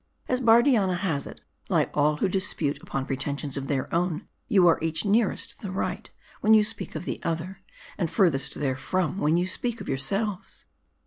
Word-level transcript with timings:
As 0.27 0.41
Bardianna 0.41 0.95
has 0.97 1.27
it, 1.27 1.41
like 1.69 1.95
all 1.95 2.15
who 2.15 2.27
dispute 2.27 2.81
upon 2.81 3.05
pretensions 3.05 3.55
of 3.55 3.67
their 3.67 3.85
own, 3.93 4.27
you 4.47 4.65
are 4.65 4.79
each 4.81 5.05
nearest 5.05 5.59
the 5.59 5.69
right, 5.69 6.09
when 6.39 6.55
you 6.55 6.63
speak 6.63 6.95
of 6.95 7.05
the 7.05 7.21
other; 7.21 7.59
and 7.99 8.09
furthest 8.09 8.55
therefrom, 8.55 9.19
when 9.19 9.37
you 9.37 9.45
speak 9.45 9.79
of 9.79 9.87
your 9.87 9.99
selves." 9.99 10.65